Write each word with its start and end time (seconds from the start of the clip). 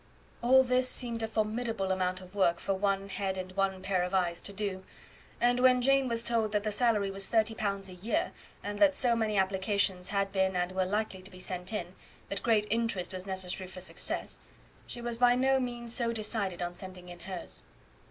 All 0.41 0.63
this 0.63 0.89
seemed 0.89 1.21
a 1.21 1.27
formidable 1.27 1.91
amount 1.91 2.21
of 2.21 2.33
work 2.33 2.57
for 2.59 2.73
one 2.73 3.07
head 3.09 3.37
and 3.37 3.51
one 3.51 3.83
pair 3.83 4.01
of 4.01 4.15
eyes 4.15 4.41
to 4.41 4.51
do; 4.51 4.83
and 5.39 5.59
when 5.59 5.79
Jane 5.83 6.07
was 6.07 6.23
told 6.23 6.53
that 6.53 6.63
the 6.63 6.71
salary 6.71 7.11
was 7.11 7.27
30 7.27 7.53
pounds 7.53 7.87
a 7.87 7.93
year, 7.93 8.31
and 8.63 8.79
that 8.79 8.95
so 8.95 9.15
many 9.15 9.37
applications 9.37 10.07
had 10.09 10.31
been 10.31 10.55
and 10.55 10.71
were 10.71 10.85
likely 10.85 11.21
to 11.21 11.29
be 11.29 11.37
sent 11.37 11.71
in, 11.71 11.93
that 12.29 12.41
great 12.41 12.65
interest 12.71 13.13
was 13.13 13.27
necessary 13.27 13.67
for 13.67 13.79
success, 13.79 14.39
she 14.87 15.01
was 15.01 15.17
by 15.17 15.35
no 15.35 15.59
means 15.59 15.93
so 15.93 16.11
decided 16.11 16.63
on 16.63 16.73
sending 16.73 17.07
in 17.07 17.19
hers. 17.19 17.61